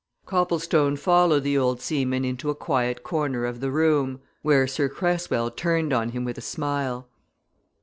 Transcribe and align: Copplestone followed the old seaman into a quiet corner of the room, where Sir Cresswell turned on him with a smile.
Copplestone 0.25 0.95
followed 0.95 1.43
the 1.43 1.59
old 1.59 1.79
seaman 1.79 2.25
into 2.25 2.49
a 2.49 2.55
quiet 2.55 3.03
corner 3.03 3.45
of 3.45 3.59
the 3.59 3.69
room, 3.69 4.19
where 4.41 4.65
Sir 4.65 4.89
Cresswell 4.89 5.51
turned 5.51 5.93
on 5.93 6.09
him 6.09 6.25
with 6.25 6.39
a 6.39 6.41
smile. 6.41 7.07